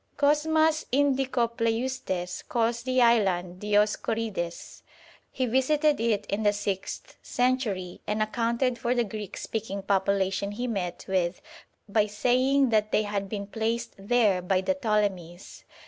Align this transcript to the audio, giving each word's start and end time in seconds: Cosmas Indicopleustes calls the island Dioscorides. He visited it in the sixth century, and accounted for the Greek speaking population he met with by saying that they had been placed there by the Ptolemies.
Cosmas 0.17 0.83
Indicopleustes 0.91 2.47
calls 2.49 2.81
the 2.81 3.03
island 3.03 3.59
Dioscorides. 3.61 4.81
He 5.31 5.45
visited 5.45 5.99
it 5.99 6.25
in 6.25 6.41
the 6.41 6.53
sixth 6.53 7.17
century, 7.21 8.01
and 8.07 8.19
accounted 8.19 8.79
for 8.79 8.95
the 8.95 9.03
Greek 9.03 9.37
speaking 9.37 9.83
population 9.83 10.53
he 10.53 10.65
met 10.65 11.05
with 11.07 11.39
by 11.87 12.07
saying 12.07 12.69
that 12.69 12.91
they 12.91 13.03
had 13.03 13.29
been 13.29 13.45
placed 13.45 13.93
there 13.99 14.41
by 14.41 14.61
the 14.61 14.73
Ptolemies. 14.73 15.65